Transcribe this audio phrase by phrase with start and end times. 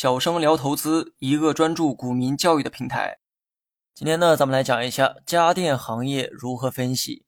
[0.00, 3.18] 小生聊投资，一个专注股民教育的平台。
[3.96, 7.24] 今天呢，咱们来讲一下家电行业如何分析。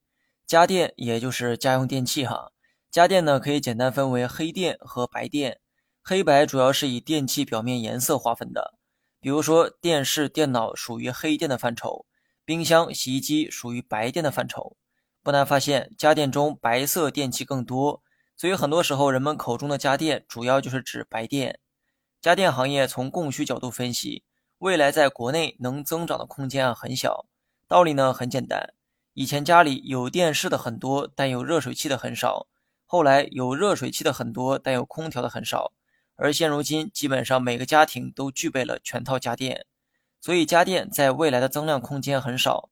[0.46, 2.52] 家电也就是家用电器哈。
[2.88, 5.58] 家电呢，可以简单分为黑电和白电。
[6.00, 8.74] 黑白主要是以电器表面颜色划分的，
[9.20, 12.06] 比如说电视、电脑属于黑电的范畴，
[12.44, 14.76] 冰箱、洗衣机属于白电的范畴。
[15.24, 18.04] 不难发现，家电中白色电器更多。
[18.36, 21.58] 所以很多时候，人们口中的家电主要就是指白电。
[22.20, 24.24] 家电行业从供需角度分析，
[24.58, 27.24] 未来在国内能增长的空间啊很小。
[27.66, 28.74] 道理呢很简单，
[29.14, 32.46] 以前家里有电视的很多，但有热水器的很少；
[32.84, 35.72] 后来有热水器的很多，但有空调的很少。
[36.16, 39.64] 而现如今，基本上每个家庭都具备了全套家电，
[40.20, 42.68] 所以家电在未来的增量空间很少。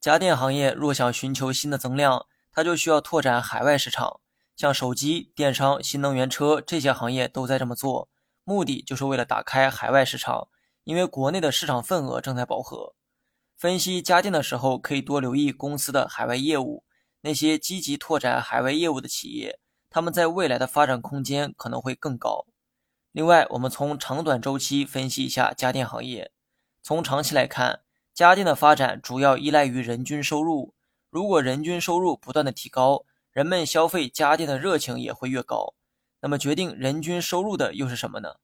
[0.00, 4.20] 家电行业若想寻求新的增量，它就需要拓展海外市场。
[4.54, 8.08] 像手机、电商、新能源车这些行业都在这么做，
[8.44, 10.48] 目的就是为了打开海外市场。
[10.84, 12.96] 因为国内的市场份额正在饱和。
[13.56, 16.82] 分析家电的时候，可以多留意公司的海外业务。
[17.20, 22.46] 那些积极拓展海外业务的企业，他们在未来的发展空间可能会更高。
[23.12, 26.32] 另外，我们从长短周期分析一下家电行业。
[26.82, 30.74] 从长期来看，家电的发展主要依赖于人均收入。
[31.10, 35.74] 如果人均收入不断的提高，人们消费家电的热情也会越高，
[36.22, 38.36] 那么决定人均收入的又是什么呢？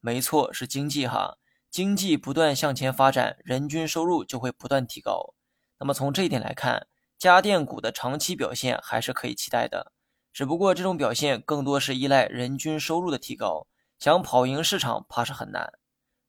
[0.00, 1.38] 没错，是经济哈。
[1.70, 5.34] 经济不断向前发展，人均收入就会不断提高。
[5.80, 6.86] 那么从这一点来看，
[7.18, 9.92] 家电股的长期表现还是可以期待的。
[10.32, 13.66] 只不过这种表现更多是依赖人均收入的提高，
[13.98, 15.72] 想跑赢市场怕是很难。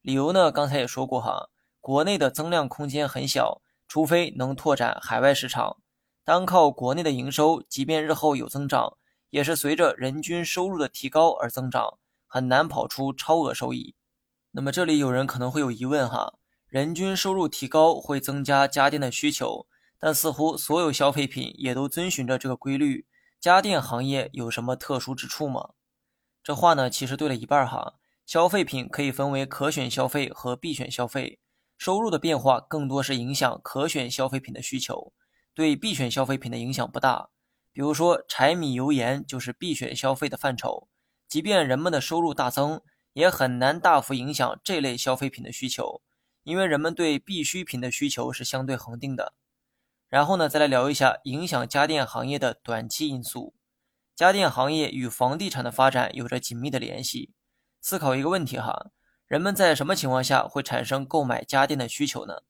[0.01, 0.51] 理由呢？
[0.51, 1.49] 刚才也说过哈，
[1.81, 5.77] 国内的增量空间很小，除非能拓展海外市场。
[6.23, 8.97] 单靠国内的营收，即便日后有增长，
[9.35, 13.93] 也是随着人均收入的提高而增长，很难跑出超额收益。
[14.51, 16.35] 那么这里有人可能会有疑问哈，
[16.69, 19.67] 人均收入提高会增加家电的需求，
[19.99, 23.05] 但似乎所有消费品也都遵循着这个规律，
[23.37, 25.71] 家电行业有什么特殊之处吗？
[26.41, 31.39] 这话呢其实对了一半哈，消费品可以分为可选消费和必选消费，
[31.77, 35.11] 收入的变化更多是影响可选消费品的需求。
[35.53, 37.27] 对必选消费品的影响不大，
[37.75, 40.87] 比如说柴米油盐就是必选消费的范畴，
[41.27, 42.81] 即便人们的收入大增，
[43.11, 46.01] 也很难大幅影响这类消费品的需求，
[46.43, 49.33] 因为人们对必需品的需求是相对恒定的。
[50.07, 53.53] 然后呢，再来聊一下影响家电行业的短期因素。
[54.15, 57.33] 家电行业与房地产的发展有着紧密的联系。
[57.81, 58.91] 思考一个问题哈，
[59.27, 62.43] 人们在什么情况下会产生购买家电的需求呢？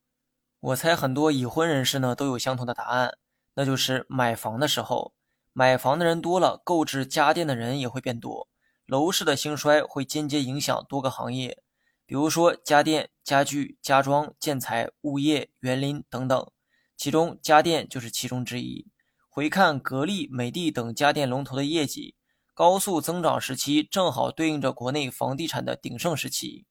[0.60, 3.18] 我猜很多已婚人士呢都有相同的答案，
[3.56, 5.14] 那就是买房的时候，
[5.54, 8.48] 买房的人多了，购置家电的人也会变多。
[8.86, 11.64] 楼市的兴衰会间接影响多个行业，
[12.06, 16.52] 比如说家电、家具、家装、建材、物业、园林等等，
[16.96, 18.88] 其中家电就是其中之一。
[19.28, 22.16] 回看格力、美的等家电龙头的业绩，
[22.54, 26.66] 高速增长时期正好对应着国内房地产的鼎盛时期，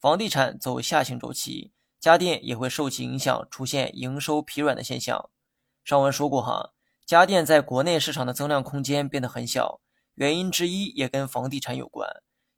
[0.00, 1.72] 房地产走下行周期。
[2.00, 5.28] 家电也会受其影响，出现营收疲软的现象。
[5.88, 6.74] 上文说过哈，
[7.06, 9.80] 家电在国内市场的增量空间变得很小，
[10.16, 12.06] 原因之一也跟房地产有关。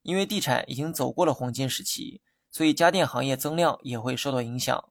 [0.02, 4.91] 因为地产已经走过了黄金时期，所以家电行业增量也会受到影响。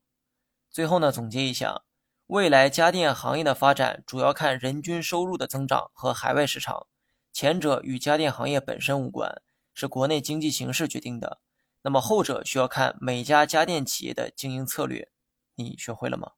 [0.70, 1.82] 最后呢，总结一下，
[2.28, 6.86] 未来家电行业的发展主要看人均收入的增长和海外市场，
[7.34, 9.42] 前者与家电行业本身无关，
[9.74, 11.42] 是国内经济形势决定的。
[11.82, 15.10] 那么后者需要看每家家电企业的经营策略，
[15.56, 16.32] 你学会了吗？